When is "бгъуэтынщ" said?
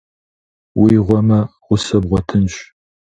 2.03-2.53